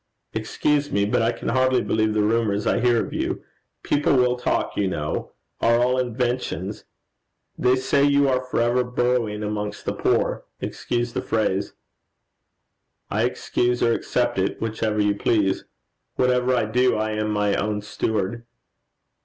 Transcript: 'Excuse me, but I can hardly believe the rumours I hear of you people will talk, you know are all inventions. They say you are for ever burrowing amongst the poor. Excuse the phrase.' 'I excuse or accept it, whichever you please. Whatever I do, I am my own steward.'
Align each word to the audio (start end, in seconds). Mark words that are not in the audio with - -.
'Excuse 0.33 0.91
me, 0.91 1.05
but 1.05 1.21
I 1.21 1.31
can 1.31 1.49
hardly 1.49 1.83
believe 1.83 2.15
the 2.15 2.23
rumours 2.23 2.65
I 2.65 2.79
hear 2.79 3.05
of 3.05 3.13
you 3.13 3.43
people 3.83 4.15
will 4.17 4.35
talk, 4.35 4.75
you 4.75 4.87
know 4.87 5.33
are 5.61 5.77
all 5.77 5.99
inventions. 5.99 6.85
They 7.55 7.75
say 7.75 8.05
you 8.05 8.27
are 8.27 8.41
for 8.41 8.59
ever 8.61 8.83
burrowing 8.83 9.43
amongst 9.43 9.85
the 9.85 9.93
poor. 9.93 10.45
Excuse 10.59 11.13
the 11.13 11.21
phrase.' 11.21 11.73
'I 13.11 13.25
excuse 13.25 13.83
or 13.83 13.93
accept 13.93 14.39
it, 14.39 14.59
whichever 14.59 14.99
you 14.99 15.13
please. 15.13 15.65
Whatever 16.15 16.55
I 16.55 16.65
do, 16.65 16.95
I 16.95 17.11
am 17.11 17.29
my 17.29 17.53
own 17.53 17.83
steward.' 17.83 18.43